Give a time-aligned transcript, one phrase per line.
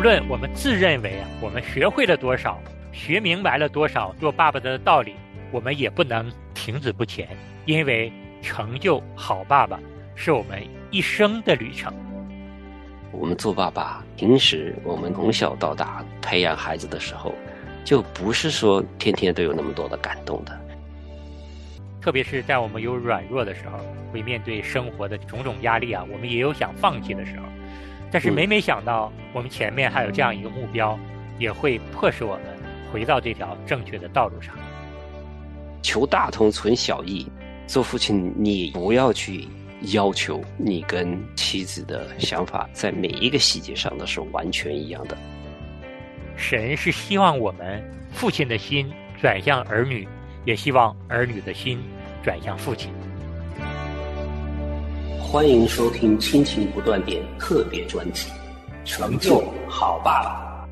[0.00, 2.58] 无论我们自认为啊，我们学会了多少，
[2.90, 5.14] 学明白了多少做爸爸的道理，
[5.50, 7.28] 我们也不能停止不前，
[7.66, 8.10] 因为
[8.40, 9.78] 成就好爸爸
[10.14, 11.92] 是我们一生的旅程。
[13.12, 17.34] 我们做爸爸，平时我们从小到大培养孩子的时候，
[17.84, 20.58] 就不是说天天都有那么多的感动的。
[22.00, 23.78] 特别是在我们有软弱的时候，
[24.10, 27.44] 会面对生活的种种压力啊，我们也有想放弃的时候。
[28.10, 30.98] 但是每每想到我们前面还有这样一个目标，
[31.38, 32.44] 也会迫使我们
[32.92, 34.54] 回到这条正确的道路上。
[35.82, 37.26] 求大同存小异，
[37.66, 39.48] 做父亲你不要去
[39.92, 45.16] 要求你跟妻子的想法在每一个细节上都是完全一样的。
[46.36, 50.08] 神是希望我们父亲的心转向儿女。
[50.46, 51.78] 也希望儿女的心
[52.22, 52.90] 转向父亲。
[55.32, 58.28] 欢迎收听《亲情不断电》特别专辑，
[58.84, 60.66] 《成就好爸爸》。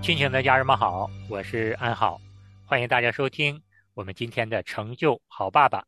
[0.00, 2.20] 亲情的家人们好，我是安好，
[2.64, 3.60] 欢迎大家收听
[3.94, 5.80] 我们今天的《成就好爸爸》。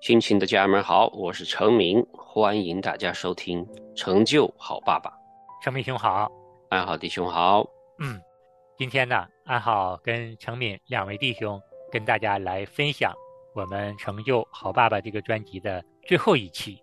[0.00, 3.62] 亲情的家人们好，我是程明，欢迎大家收听
[3.94, 5.10] 《成就好爸爸》。
[5.62, 6.32] 程明兄好，
[6.70, 7.62] 安好弟兄好，
[7.98, 8.18] 嗯。
[8.78, 11.60] 今天呢，安好跟程敏两位弟兄
[11.92, 13.12] 跟大家来分享
[13.54, 16.82] 我们成就好爸爸这个专辑的最后一期。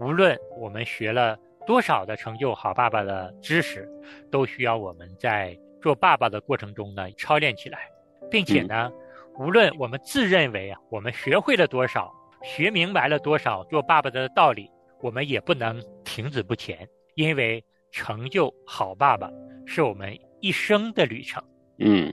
[0.00, 3.88] 无论我们学了多少的成就好爸爸的知识，
[4.30, 7.88] 都需要我们在做爸爸的过程中呢操练起来，
[8.30, 8.90] 并且呢，
[9.38, 19.30] 无论我们自认为啊我们学会了多少，学明白了多少做爸爸的道理，我们也不能停止不前，因为成就好爸爸
[19.66, 20.16] 是我们。
[20.44, 21.40] 一生的旅程，
[21.78, 22.12] 嗯，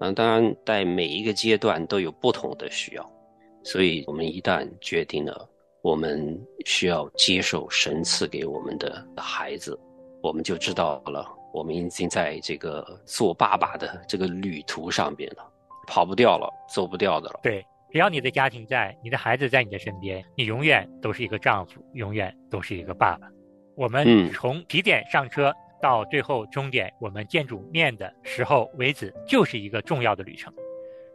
[0.00, 3.10] 啊，当然，在每一个阶段都有不同的需要，
[3.70, 5.46] 所以我们一旦决定了
[5.82, 9.78] 我们需要接受神赐给我们的孩子，
[10.22, 15.46] 我们就知道了，我们已经在这个做爸爸的这个旅途上边了，
[15.86, 17.40] 跑不掉了，走不掉的了。
[17.42, 17.62] 对，
[17.92, 23.28] 只要你的家庭在，你的孩子在你的身边，你永远都是一个丈夫，永远都是一个爸爸。
[23.76, 25.52] 我们从起点上车。
[25.80, 30.52] 到最后终点，我们见主面的时候为止，就是一个重要的旅程。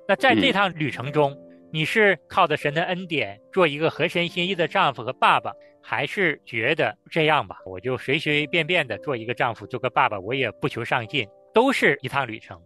[0.08, 1.38] 那在这趟旅程中，
[1.74, 5.52] 你是靠着神的恩典做一个合神心意的丈夫和爸爸，
[5.82, 12.62] 还是觉得这样吧，我就随随便便的做一个丈夫、做个爸爸，我也不求上进，都是一趟旅程。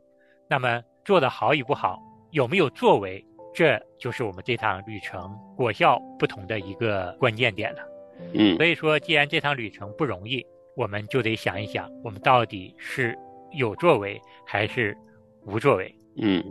[0.49, 1.97] 那么做的好与不好，
[2.31, 7.79] 有没有作为，这就是我们这趟旅程果效不同的一个关键点了。
[8.33, 10.45] 嗯，所以说，既然这趟旅程不容易。
[10.75, 13.17] 我们就得想一想，我们到底是
[13.51, 14.95] 有作为还是
[15.43, 15.91] 无作为？
[16.21, 16.43] 嗯，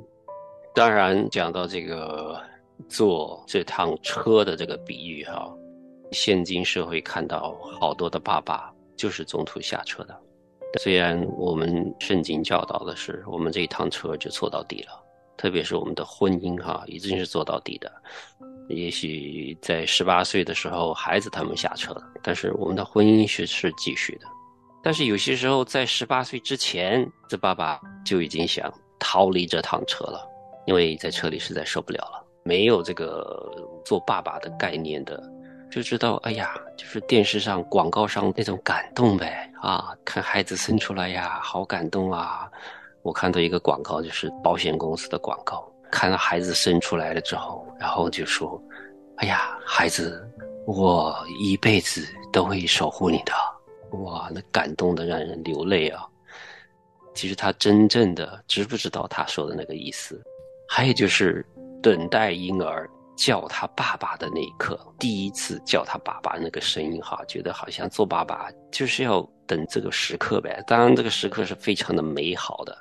[0.76, 2.38] 当然讲到这个
[2.86, 5.50] 坐这趟车的这个比喻哈，
[6.12, 10.14] 现今社会看到好多的爸爸就是中途下车的。
[10.78, 15.02] 虽然我们圣经教导的是，我们这一趟车就坐到底了，
[15.38, 17.90] 特别是我们的婚姻哈，一定是坐到底的。
[18.68, 24.26] 也许在十八岁的时候，孩子他们下车了，但是我们的婚姻是是继续的。
[24.82, 30.20] 但是有些时候，在十八岁之前，这爸爸就已经想逃离这趟车了，
[30.66, 32.24] 因为在车里实在受不了了。
[32.42, 33.50] 没有这个
[33.84, 35.20] 做爸爸的概念的，
[35.70, 42.48] 就知道，哎呀，就是电视上广告上那种感动呗啊，看孩子生出来呀，好感动啊！
[43.02, 45.68] 我看到一个广告，就是保险公司的广告。
[45.90, 48.60] 看到孩子生出来了之后，然后就说
[49.18, 50.28] ：“哎呀，孩子，
[50.66, 53.32] 我一辈子都会守护你的。”
[54.02, 56.06] 哇，那感动的让人流泪啊！
[57.14, 60.20] 其实他真正的知不知道他说的那个意思？
[60.68, 61.44] 还有就是
[61.82, 70.62] 等待婴儿叫他爸爸的那一刻，第一次叫他爸爸那个声音哈，觉得好像做爸爸就是要等这个时刻呗。
[70.66, 72.76] 当然，这个时刻是非常的美好的，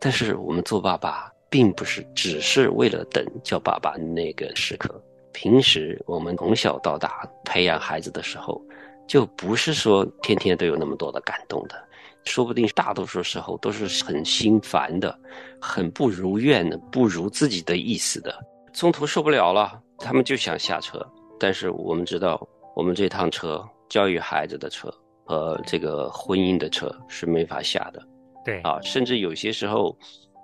[0.00, 1.32] 但是我们做爸爸。
[1.50, 5.02] 并不是只是为了等叫爸爸那个时刻。
[5.32, 8.60] 平时我们从小到大培养孩子的时候，
[9.06, 11.87] 就不是说天天都有那么多的感动的，
[12.28, 15.18] 说不定大多数时候都是很心烦的，
[15.60, 18.32] 很不如愿的，不如自己的意思的。
[18.72, 21.04] 中途受不了了，他们就想下车。
[21.40, 22.46] 但是我们知道，
[22.76, 24.92] 我们这趟车教育孩子的车
[25.24, 28.00] 和这个婚姻的车是没法下的。
[28.44, 29.98] 对啊，甚至有些时候。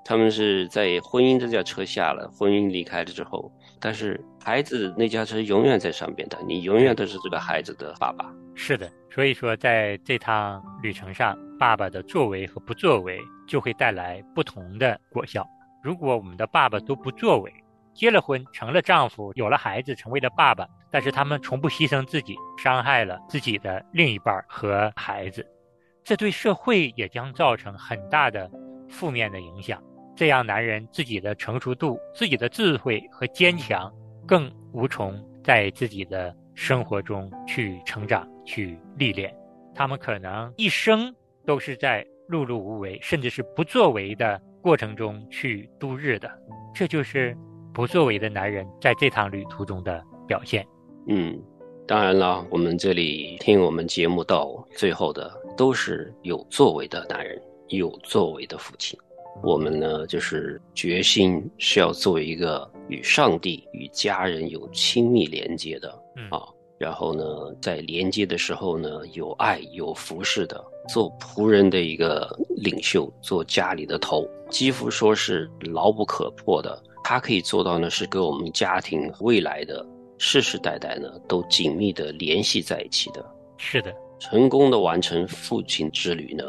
[0.07, 8.31] 他们是在婚姻这架车下了，婚姻离开了之后，但是孩子那架车永远在上边的，你永远都是这个孩子的爸爸。
[8.55, 11.35] 是的，所以说在这趟旅程上，
[11.65, 15.49] 爸爸的作为和不作为就会带来不同的果效。
[15.83, 17.51] 如果我们的爸爸都不作为，
[17.95, 25.43] 结了婚，成了丈夫，有了孩子，成为了爸爸，但是他们从不牺牲自己，伤害了自己的另一半和孩子，
[26.03, 28.51] 这对社会也将造成很大的
[28.91, 29.83] 负面的影响。
[30.15, 33.91] 这样，男人自己的成熟度、自己的智慧和坚强，
[34.27, 39.35] 更无从在自己的生活中去成长、去历练。
[39.75, 41.13] 他们可能一生
[41.47, 46.31] 都是在碌碌无为，甚至是不作为的过程中去度日的。
[46.75, 47.37] 这就是
[47.73, 50.67] 不作为的男人在这趟旅途中的表现。
[51.07, 51.41] 嗯，
[51.87, 58.99] 当然了，我们这里听我们节目到最后的都是有作为的男人，有作为的父亲。
[59.43, 65.91] 我们呢，就是决心是要做一个与上帝、与家人有亲密连接的
[66.31, 66.41] 啊，
[66.85, 67.25] 然后呢，
[67.63, 72.29] 在连接的时候呢，有爱、有服侍的，做仆人的一个
[72.59, 76.79] 领袖，做家里的头，几乎说是牢不可破的。
[77.03, 79.83] 他可以做到呢，是跟我们家庭未来的
[80.19, 83.25] 世世代代呢，都紧密的联系在一起的。
[83.57, 86.45] 是的，成功的完成父亲之旅呢。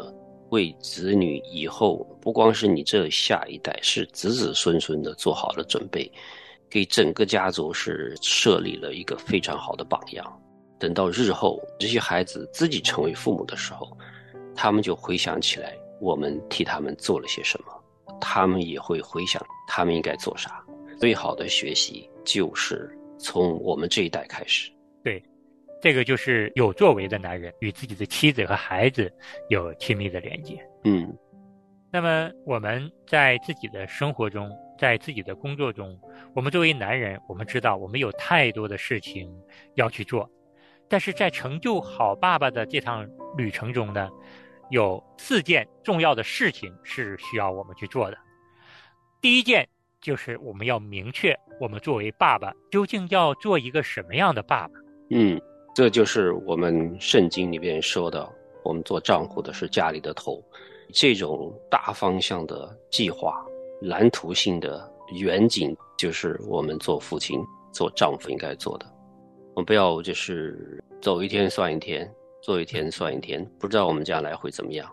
[0.50, 6.12] 为子女以后不光是你这下一代，是子子孙孙的做好了准备，
[6.76, 10.42] 给整个家族是设立了一个非常好的榜样。
[10.78, 13.96] 等到日后这些孩子自己成为父母的时候，
[14.54, 17.72] 他们就回想起来我们替他们做了些什么，
[18.20, 20.62] 他们也会回想他们应该做啥。
[21.00, 24.70] 最好的学习就是从我们这一代开始。
[25.02, 25.22] 对。
[25.80, 29.10] 这个就是有作为的男人与自己的妻子和孩子
[29.48, 30.58] 有亲密的连接。
[30.84, 31.10] 嗯，
[31.90, 35.98] 那么我们在自己的生活中，在自己的工作中，
[36.34, 39.30] 我们作为男人，我们知道我们有太多的事情
[39.74, 40.30] 要去做，
[40.88, 44.08] 但是在成就好爸爸的这趟旅程中呢，
[44.70, 48.16] 有四件重要的事情是需要我们去做的。
[49.20, 49.68] 第一件
[50.00, 54.74] 就是我们要明确，我们作为爸爸究竟要做一个什么样的爸爸。
[55.10, 55.40] 嗯。
[55.74, 58.26] 这就是我们圣经里面说的，
[58.64, 60.42] 我们做丈夫的是家里的头，
[60.90, 63.44] 这种大方向的计划、
[63.82, 67.40] 蓝图性的远景，就是我们做父亲、
[67.72, 68.86] 做丈夫应该做的。
[69.54, 72.10] 我们不要就是走一天算一天，
[72.42, 74.90] 做一天算一天，不知道我们将来会怎么样。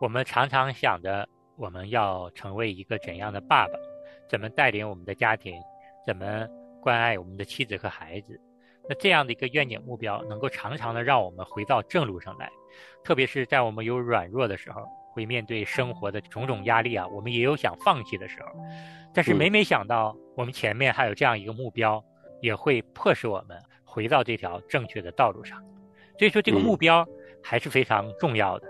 [0.00, 3.72] 我们常常想着我们要成为一个怎样的爸爸，
[4.28, 5.54] 怎么带领我们的家庭，
[6.06, 6.46] 怎么
[6.80, 8.40] 关爱我们的妻子和孩子。
[8.88, 12.50] 那这样的一个愿景目标，能够常常的让我们回到正路上来，
[13.04, 18.48] 特别是在我们有软弱的时候，会面对生活的种种压力啊，我们也有想放弃的时候，
[19.14, 22.02] 但是每每想到我们前面还有这样一个目标，
[22.40, 25.62] 也会迫使我们回到这条正确的道路上。
[26.18, 27.06] 所以说，这个目标
[27.42, 28.68] 还是非常重要的。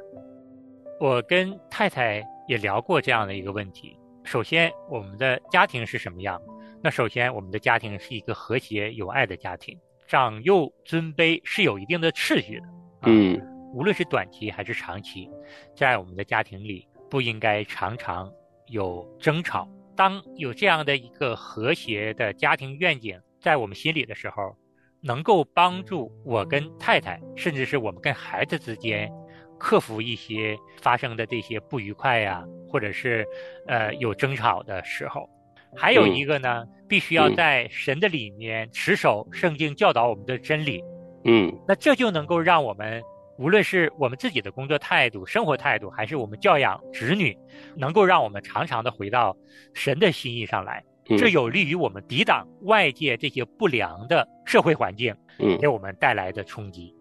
[1.01, 3.97] 我跟太太也聊过这样的一个问题。
[4.25, 6.41] 首先，我们的家庭是什么样？
[6.83, 9.79] 那首先，我们的家庭是一个和谐有爱的家庭。
[10.09, 12.67] 长幼尊卑是有一定的秩序的，
[13.03, 13.41] 嗯，
[13.73, 15.29] 无论是短期还是长期，
[15.75, 18.31] 在我们的家庭里不应该常常
[18.67, 19.69] 有争吵。
[19.95, 24.57] 当有这样的一个和谐的家庭愿景在我们心里的时候，
[25.03, 29.11] 能够帮助我跟太太，甚至是我们跟孩子之间，
[29.59, 33.27] 克服一些发生的这些不愉快呀，或者是
[33.67, 35.29] 呃有争吵的时候。
[35.75, 40.85] 还有一个呢，必须要在神的里面持守圣经教导我们的真理，
[41.25, 43.03] 嗯，那这就能够让我们，
[43.39, 47.37] 无论是我们自己的工作态度、生活态度，还是我们教养子女，
[47.77, 49.37] 能够让我们常常的回到
[49.75, 50.85] 神的心意上来。
[51.19, 55.15] 这有利于我们抵挡外界这些不良的社会环境
[55.61, 56.95] 给我们带来的冲击。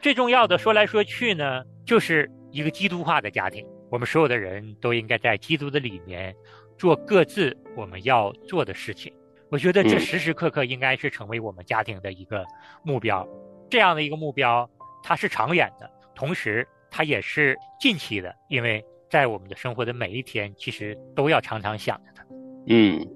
[0.00, 6.34] 最重要的，说来说去呢，就是一个基督化的家庭，我们所有的人都应该在基督的里面。
[6.78, 9.12] 做各自我们要做的事情，
[9.50, 12.42] 我觉得这时时刻刻应该是成为我们家庭的一个
[12.82, 13.28] 目标。
[13.68, 14.66] 这样的一个目标，
[15.02, 22.24] 它是长远的，同时它也是近期的，因为在我们的生活的每一天，其实都要常常想着它。
[22.66, 23.06] 嗯，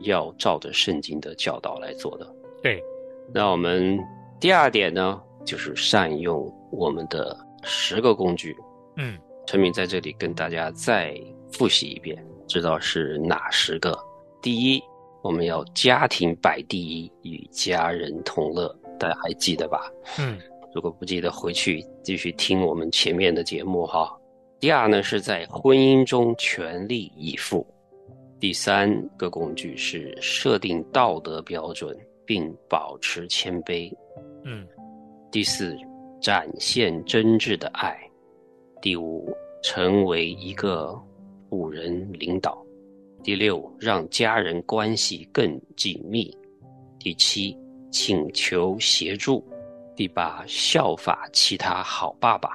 [0.00, 2.34] 要照着圣经的教导来做的。
[2.62, 2.82] 对，
[3.32, 3.98] 那我们
[4.38, 8.56] 第二点呢，就是善用我们的十个工具。
[8.96, 11.18] 嗯，陈敏在这里跟大家再
[11.52, 12.24] 复习一遍。
[12.46, 13.98] 知道是哪十个？
[14.42, 14.82] 第一，
[15.22, 19.90] 我们要家庭摆第一，与家人同乐，大家还记得吧？
[20.18, 20.38] 嗯，
[20.74, 24.14] 如果不记得，回去继续听我们前面的节目哈。
[24.58, 27.66] 第二呢，是在婚姻中全力以赴。
[28.40, 33.90] 第三个工具是设定道德标准，并保持谦卑。
[34.44, 34.66] 嗯。
[35.30, 35.76] 第四，
[36.20, 37.96] 展现真挚的爱。
[38.82, 41.00] 第五，成为一个。
[41.50, 42.60] 五人领导，
[43.22, 46.28] 第六，让家人关系更紧密；
[46.98, 47.56] 第七，
[47.92, 49.40] 请求协助；
[49.96, 52.50] 第八，效法其他好爸爸；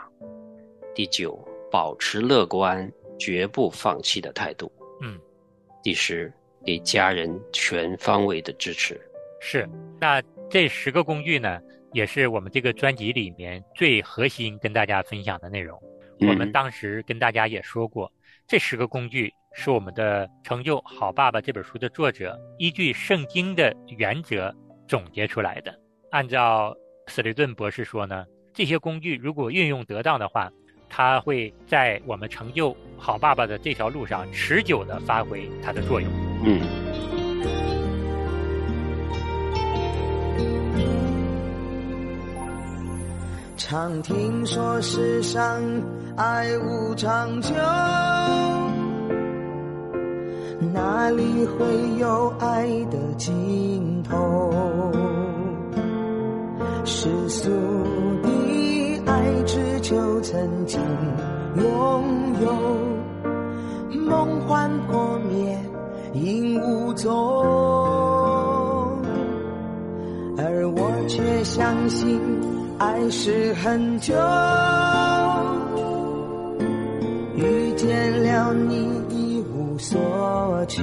[0.93, 1.39] 第九，
[1.71, 4.71] 保持乐观、绝不放弃的态度。
[5.01, 5.17] 嗯。
[5.81, 6.31] 第十，
[6.65, 8.99] 给家人全方位的支持。
[9.39, 9.67] 是。
[10.01, 11.61] 那这十个工具呢，
[11.93, 15.81] 也是我们这个专辑里面最核心跟大家分享的内容。
[16.19, 18.11] 我们当时跟大家也说过，
[18.45, 24.53] 这十个工具是我们的《成就好爸爸》这本书的作者依据圣经的原则
[24.85, 25.73] 总结出来的。
[26.11, 26.75] 按照
[27.09, 30.49] 斯雷顿博士说呢，这些工具如果运用得当的话，
[30.87, 36.09] 它会在我们成就好爸爸的这条路上持久的发挥它的作用。
[36.45, 36.61] 嗯。
[43.57, 45.61] 常听说世上
[46.17, 47.53] 爱无长久，
[50.73, 54.98] 哪里会有爱的尽头？
[56.91, 57.51] 世俗
[58.23, 58.27] 的
[59.05, 60.81] 爱只求曾经
[61.55, 62.03] 拥
[62.41, 62.51] 有，
[64.07, 65.55] 梦幻破灭
[66.13, 67.13] 影无踪，
[70.35, 72.19] 而我却相信。
[72.79, 74.15] 爱是很久，
[77.35, 79.99] 遇见了你一无所
[80.67, 80.81] 求，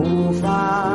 [0.00, 0.91] 无法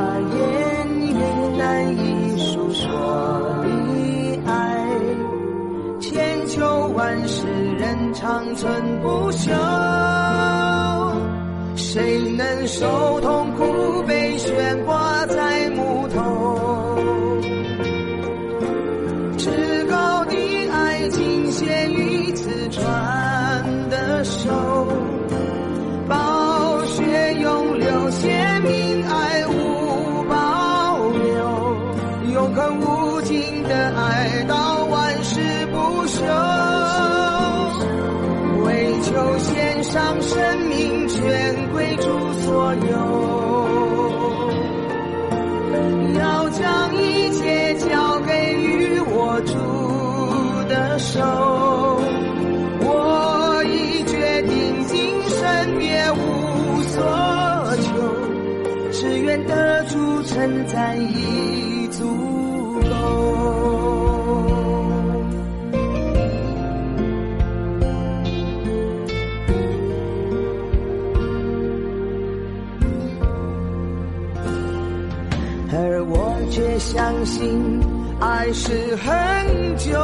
[8.20, 9.54] 长存不朽，
[11.76, 16.58] 谁能受痛苦被悬挂在木头？
[21.50, 24.52] 献于此船的手，
[26.08, 28.12] 暴雪永流，
[41.28, 42.04] 愿，归主
[42.42, 42.92] 所有，
[46.20, 49.54] 要将一切交给予我主。
[50.68, 51.22] 的手，
[52.82, 57.02] 我已决定今生别无所
[57.78, 57.88] 求，
[58.92, 60.98] 只愿得主称赞
[77.08, 77.80] 相信，
[78.20, 79.08] 爱是很
[79.78, 79.98] 久。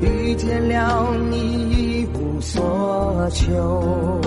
[0.00, 1.36] 遇见了你
[1.68, 4.18] 一无所求，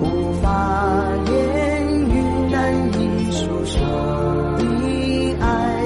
[0.00, 0.98] 无法
[1.30, 3.78] 言语难以诉说
[4.58, 5.84] 的爱，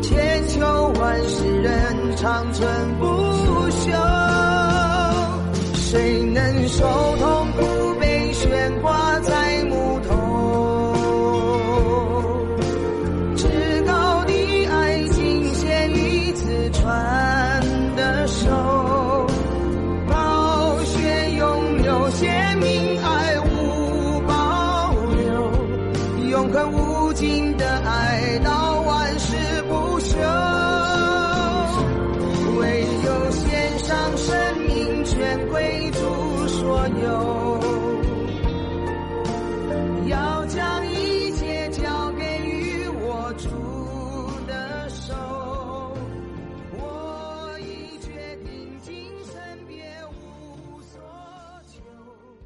[0.00, 2.66] 千秋万世人长存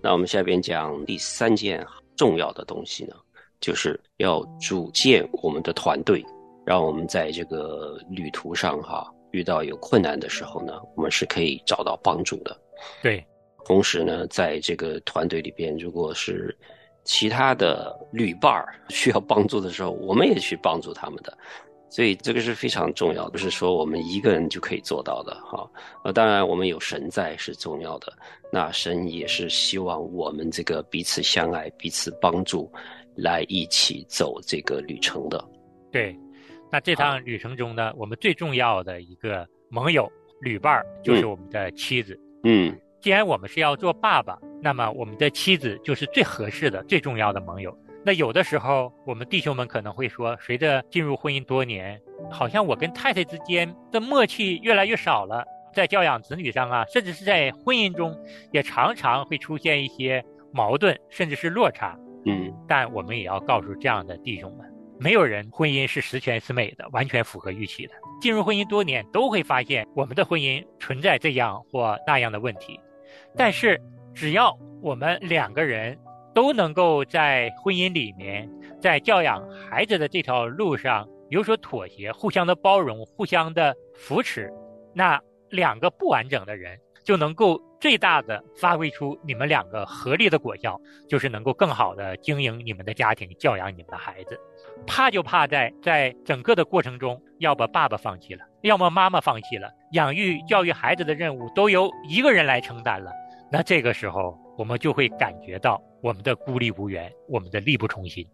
[0.08, 1.86] 那我们下边讲第三件
[2.16, 3.14] 重要的东西呢，
[3.60, 6.24] 就是要组建我们的团队，
[6.64, 12.58] 让我们在这个旅途上哈遇到有困难的时候呢，我们是可以找到帮助的。
[13.02, 13.22] 对，
[13.66, 16.56] 同时呢，在这个团队里边，如果是
[17.04, 21.36] 其他的旅伴儿需要帮助的时候，我们也去帮助他们的。
[21.90, 25.68] 所以这个是非常重要，不是说我们一个人就可以做到的哈。
[26.04, 28.12] 呃，当然我们有神在是重要的，
[28.52, 32.70] 那神也是希望我们这个彼此相爱、彼此帮助，
[33.16, 35.42] 来一起走这个旅程的。
[35.90, 36.14] 对，
[36.70, 40.10] 那这趟旅程中呢，我们最重要的一个盟友、
[40.42, 42.18] 旅伴儿就是我们的妻子。
[42.44, 47.74] 嗯，既然我们是要做爸爸，那么我们的妻子就是最合适的、最重要的盟友。
[48.04, 52.00] 那有的时候，我们弟兄们可能会说，随着进入婚姻多年，
[52.30, 58.16] 好像我跟太太之间的默契越来越少了，在教养子女上啊，甚至是在婚姻中，
[58.52, 61.98] 也常常会出现一些矛盾，甚至是落差。
[62.24, 64.66] 嗯，但我们也要告诉这样的弟兄们，
[64.98, 67.94] 没有人婚姻是十全十美的，完全符合预期的。
[68.20, 72.78] 进入婚姻多年，都会发现我们的婚姻存在这样或那样的问题。
[73.36, 73.80] 但是，
[74.14, 75.96] 只要我们两个人
[76.38, 78.48] 都能够在婚姻里面，
[78.80, 84.48] 在教养孩子的这条路上有所妥协，互相的包容，互相的扶持，
[84.94, 86.78] 那两个不完整的人。
[87.04, 90.78] 就能够最大的发挥出你们两个合力的果效，
[91.08, 94.38] 就是能够更好的经营你们的家庭，教养你们的孩子。
[94.86, 103.10] 怕就怕在在整个的过程中，要么爸爸放弃了，要么妈妈放弃了，养育教育孩子的任务都由一个人来承担了。
[103.50, 108.26] 那这个时候，我们就会感觉到我们的孤立无援，我们的力不从心。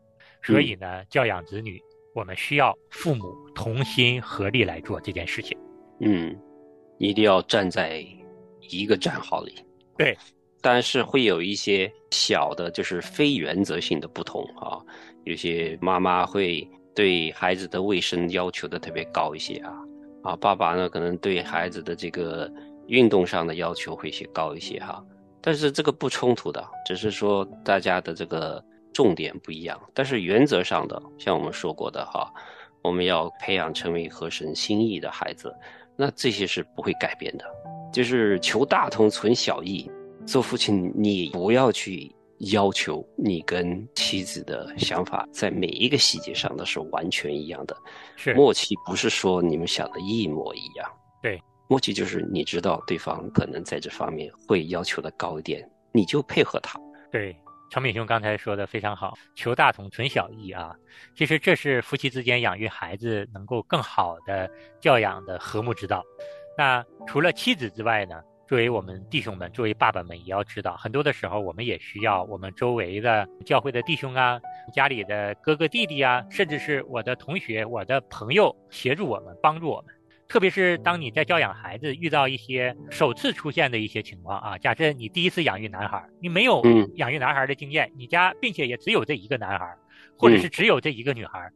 [0.42, 1.80] 所以呢，教养子女，
[2.14, 5.56] 我们需要父母同心合力来做这件事情。
[6.00, 6.36] 嗯，
[6.98, 8.04] 一定要站在。
[8.70, 9.54] 一个战壕里，
[9.98, 10.16] 对，
[10.62, 14.80] 但是会有一些小的，就是非原则性的不同啊。
[15.24, 19.70] 有些妈妈会对孩子的卫生要求的特别高一些啊，
[20.22, 22.50] 啊，爸爸呢可能对孩子的这个
[22.86, 25.04] 运动上的要求会些高一些哈。
[25.46, 29.78] 但是这个不冲突的，只是说大家的这个重点不一样。
[29.92, 32.32] 但是原则上的，像我们说过的哈，
[32.82, 35.54] 我们要培养成为合神心意的孩子，
[35.96, 37.44] 那这些是不会改变的。
[37.92, 39.86] 就是求大同存小异，
[40.26, 47.76] 做父亲你不要去要求你跟妻子的想法在每一个细节上都是完全一样的。
[48.16, 50.90] 是默契不是说你们想的一模一样。
[51.22, 56.78] 对，默契就是你知道对方可能在这方面会要求的高一点，你就配合他。
[57.10, 57.36] 对，
[57.70, 60.74] 程敏兄刚才说的非常好，求大同存小异啊，
[61.16, 66.02] 其实这是夫妻之间养育孩子能够更好的教养的和睦之道。
[66.56, 68.22] 那除了妻子之外呢？
[68.46, 74.38] 作为我们弟兄们，作为爸爸们，也要知道，很多的时候，我们也需要我们周围的教会的弟兄啊，
[74.70, 79.94] 家里的哥哥弟弟啊，甚至是我的同学、我的朋友协助我们、帮助我们。
[80.34, 86.60] 特别是当你在教养孩子遇到一些首次出现的一些情况啊，假设你第一次养育男孩，你没有
[86.96, 89.76] 养育男孩的经验，你家并且也只有这一个男孩，
[90.18, 91.48] 或者是只有这一个女孩，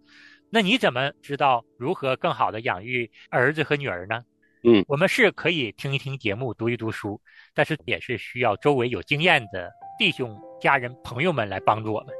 [0.48, 4.22] 那你怎么知道如何更好的养育儿子和女儿呢？
[4.62, 7.20] 嗯，我们是可以听一听节目、读一读书，
[7.54, 12.14] 但是也是需要周围有经验的弟兄、家人、朋友们来帮助我们。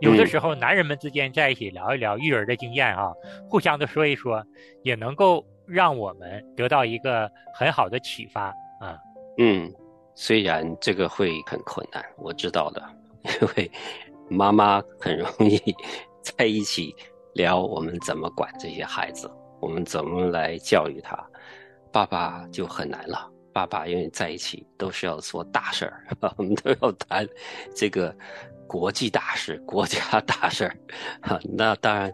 [0.00, 3.12] 有的时候，男人们之间在一起聊一聊育儿的经验啊，
[3.50, 4.44] 互相的说一说，
[4.84, 8.48] 也能够让我们得到一个很好的启发
[8.80, 8.98] 啊。
[9.38, 9.72] 嗯，
[10.14, 12.82] 虽然这个会很困难，我知道的，
[13.40, 13.70] 因为
[14.28, 15.58] 妈妈很容易
[16.22, 16.94] 在一起
[17.34, 21.18] 聊我们怎么管这些孩子，我们怎么来教育他。
[21.92, 26.04] 爸爸就很难了，爸爸因为在一起都是要做大事儿，
[26.36, 27.24] 我们都要谈
[27.74, 28.12] 这个
[28.66, 30.76] 国际大事、国家大事儿。
[31.22, 32.12] 哈，那当然，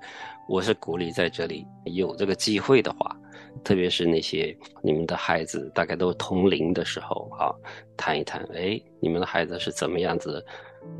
[0.48, 3.16] 我是鼓励在这里有这个机会的话，
[3.64, 7.54] 特别是那些你们的孩子大概都同龄的时候啊，
[7.96, 10.44] 谈一谈，哎，你们的孩子是怎么样子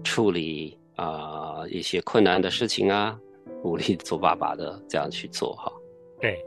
[0.05, 3.19] 处理啊一些困难的事情啊，
[3.63, 5.73] 鼓励做爸爸的这样去做哈。
[6.21, 6.39] 对。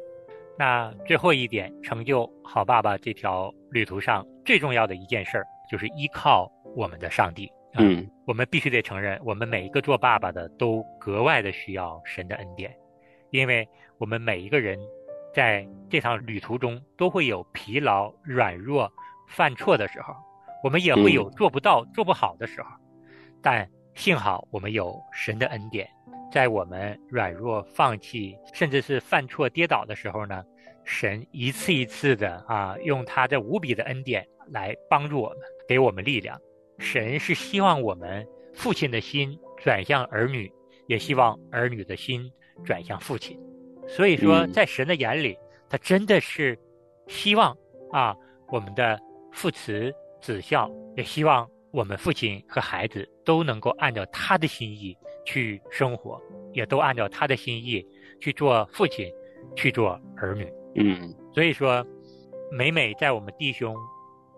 [0.56, 7.52] 那最后一点，成就好爸爸这条旅途上最重要的一件事儿，就是依靠我们的上帝。
[7.74, 12.72] 嗯，我们必须得承认，我们每一个做爸爸的都格外的需要神的恩典，
[13.32, 14.78] 因为我们每一个人
[15.34, 18.92] 在这趟旅途中都会有疲劳、软弱、
[19.28, 20.14] 犯错的时候，
[20.64, 22.70] 我们也会有做不到、做不好的时候，
[23.42, 25.90] 但幸好我们有神的恩典。
[26.32, 30.44] 在我们软弱、放弃，甚至是犯错、跌倒的时候呢，
[30.84, 36.40] 神一次一次的啊，用他这无比的恩典来帮助我们，给我们力量。
[36.80, 40.52] 神是希望我们父亲的心转向儿女，
[40.88, 42.32] 也希望儿女的心
[42.66, 43.40] 转向父亲。
[43.88, 45.38] 所以说，在神的眼里，
[45.70, 46.58] 他真的是
[47.08, 47.56] 希望
[47.92, 48.16] 啊，
[48.48, 49.00] 我们的
[49.32, 54.98] 父慈子孝，也希望我们父亲和孩子都能够按照他的心意。
[55.26, 57.82] 去生活，也都按照他的心意
[58.20, 59.10] 去做父亲，
[59.56, 60.52] 去做儿女。
[60.76, 61.82] 嗯，所以说，
[62.52, 63.74] 每每在我们弟兄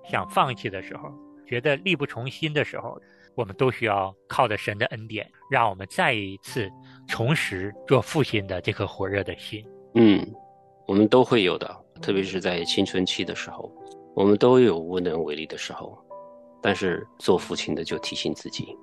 [0.07, 1.11] 想放弃的时候，
[1.47, 3.01] 觉得力不从心的时候，
[3.33, 6.69] 我们都需要靠着神的恩典，让我们再一次
[7.07, 9.65] 重拾做父亲的这颗火热的心。
[9.95, 10.25] 嗯，
[10.87, 13.71] 我们都会有的，特别是在青春期的时候，
[14.15, 15.97] 我们都有无能为力的时候。
[16.61, 18.75] 但是做父亲的就提醒自己。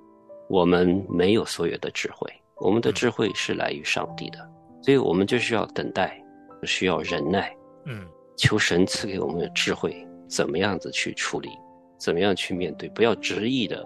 [0.49, 2.31] 我们没有所有的智慧，
[2.61, 4.39] 我们的智慧是来于上帝的，
[4.81, 6.21] 所以我们就需要等待，
[6.63, 7.55] 需要忍耐，
[7.85, 8.05] 嗯，
[8.37, 11.49] 求神赐给我们的智慧，怎么样子去处理，
[11.97, 13.81] 怎么样去面对，不要执意的，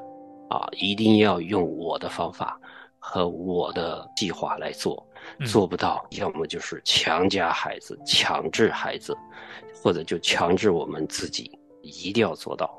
[0.50, 2.60] 啊，一定要用我的方法，
[3.10, 5.02] 和我的计划来做，
[5.46, 9.16] 做不到，要么就是强加孩子、强制孩子，
[9.82, 11.50] 或者就强制我们自己
[11.82, 12.70] 一定要做到。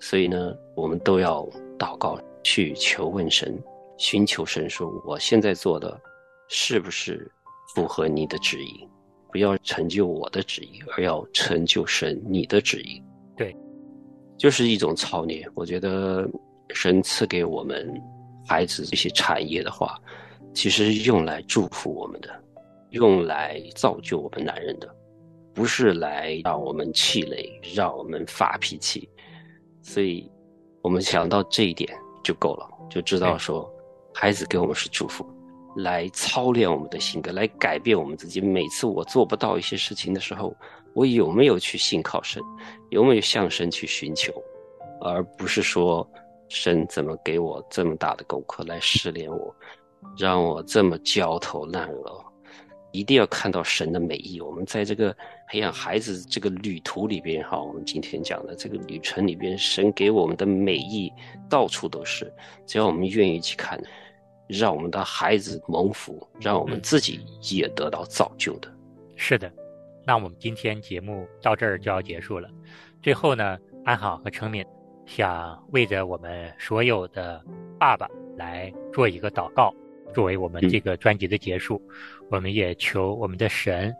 [0.00, 1.46] 所以呢，我们都要
[1.78, 3.62] 祷告，去求问神，
[3.98, 6.00] 寻求神，说我现在做的
[6.48, 7.30] 是不是
[7.74, 8.88] 符合你的旨意？
[9.30, 13.02] 不要成就我的旨意，而要成就神你的旨意。
[13.36, 13.54] 对，
[14.38, 15.46] 就是一种操练。
[15.54, 16.26] 我觉得
[16.70, 17.86] 神赐给我们
[18.46, 20.00] 孩子这些产业的话，
[20.54, 22.30] 其实是用来祝福我们的，
[22.90, 24.88] 用来造就我们男人的，
[25.52, 29.08] 不是来让我们气馁，让我们发脾气。
[29.82, 30.30] 所以，
[30.82, 31.88] 我们想到这一点
[32.24, 33.70] 就够了，就知道说，
[34.14, 35.26] 孩子给我们是祝福。
[35.76, 38.40] 来操练我们的性格，来改变我们自己。
[38.40, 40.56] 每次我做不到一些事情的时候，
[40.94, 42.42] 我有没有去信靠神，
[42.88, 44.32] 有没有向神去寻求，
[45.02, 46.08] 而不是说
[46.48, 49.54] 神怎么给我这么大的功课来试炼我，
[50.16, 52.24] 让我这么焦头烂额。
[52.92, 54.40] 一定要看到神的美意。
[54.40, 55.14] 我们在这个
[55.48, 61.12] 培养孩子这个旅途里边，哈，我们今天讲的这个旅程里边，神给我们的美意
[61.48, 62.32] 到处都是，
[62.64, 63.78] 只要我们愿意去看。
[64.48, 68.72] 让我们的孩子蒙福，让我们自己也得到造就的。
[69.16, 69.52] 是的，
[70.06, 72.48] 那我们今天节目到这儿就要结束了。
[73.02, 74.64] 最后呢，安好和成敏
[75.06, 77.42] 想为着我们所有的
[77.78, 79.72] 爸爸来做一个祷告，
[80.12, 81.80] 作为我们这个专辑的结束。
[82.28, 83.94] 我们也求我们的神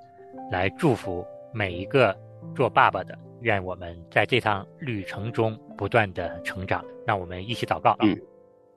[0.51, 2.15] 来祝福每一个
[2.55, 6.85] 做爸爸的，愿我们在这趟旅程中不断的成长。
[7.07, 7.97] 让我们一起祷告。
[8.01, 8.21] 嗯，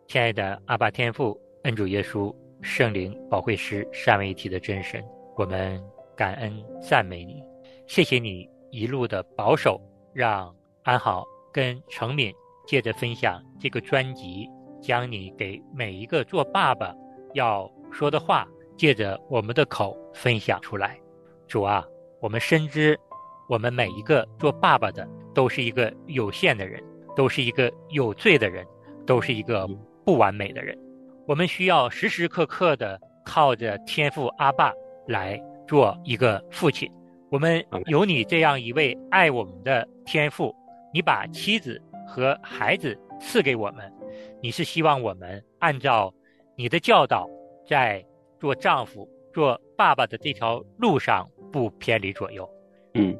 [0.07, 1.37] 亲爱的阿爸天父。
[1.63, 5.03] 恩主耶稣，圣灵保惠师，三位一体的真神，
[5.35, 5.77] 我们
[6.15, 7.43] 感恩赞美你，
[7.85, 9.77] 谢谢你一路的保守，
[10.13, 12.33] 让安好跟程敏
[12.65, 14.49] 借着分享这个专辑，
[14.81, 16.93] 将你给每一个做爸爸
[17.33, 20.99] 要说的话，借着我们的口分享出来。
[21.47, 21.83] 主啊，
[22.21, 22.97] 我们深知，
[23.47, 26.83] 我们每一个做爸爸的都是一个有限的人，
[27.15, 28.65] 都是一个有罪的人，
[29.05, 29.67] 都是一个
[30.05, 30.77] 不完美的人。
[31.27, 34.71] 我们需要时时刻刻的靠着天父阿爸
[35.07, 36.89] 来做一个父亲。
[37.31, 40.55] 我们有你这样一位爱我们的天父，
[40.93, 43.91] 你把妻子和孩子赐给我们，
[44.41, 46.13] 你是希望我们按照
[46.55, 47.29] 你的教导，
[47.67, 48.05] 在
[48.39, 52.49] 做丈夫、做爸爸的这条路上不偏离左右。
[52.93, 53.17] 嗯，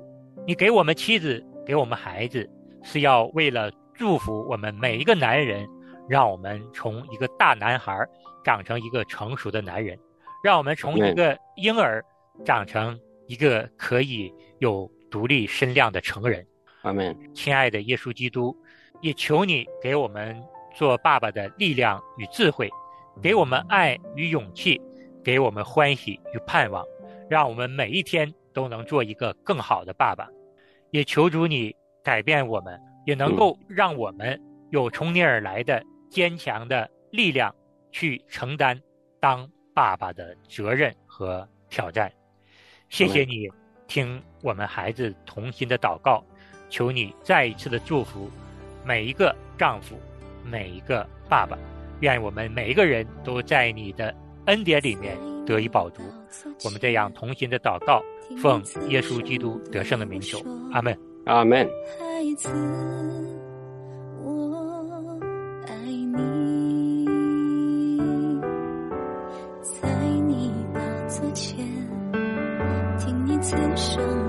[0.47, 2.49] 你给我们妻子，给我们孩子，
[2.83, 5.67] 是要为了祝福我们每一个男人。
[6.09, 7.95] 让我们从一个大男孩
[8.43, 9.95] 长成一个成熟的男人，
[10.43, 12.03] 让我们从一个婴儿
[12.43, 16.43] 长成一个可以有独立身量的成人。
[16.81, 17.15] 阿门。
[17.33, 18.55] 亲爱的耶稣基督，
[19.01, 20.41] 也求你给我们
[20.75, 22.69] 做爸爸的力量与智慧，
[23.21, 24.81] 给我们爱与勇气，
[25.23, 26.85] 给我们欢喜与盼望，
[27.29, 30.27] 让我们每一天都能做一个更好的爸爸。
[30.91, 35.83] 也求主你改变我们，也能够让我们有从你而来的。
[36.09, 37.53] 坚强的力量
[37.91, 38.81] 去承担
[39.19, 42.11] 当爸爸的责任和挑战。
[42.89, 43.47] 谢谢你
[43.87, 46.25] 听我们孩子童心的祷告，
[46.69, 48.29] 求你再一次的祝福
[48.85, 49.95] 每一个丈夫，
[50.43, 51.57] 每一个爸爸。
[52.01, 56.01] 愿我们每一个人都在你的恩典里面得以保足。
[56.63, 58.01] 我们这样同心的祷告，
[58.41, 60.39] 奉耶稣基督得胜的名求，
[60.71, 61.67] 阿门，阿门。
[73.41, 74.28] 每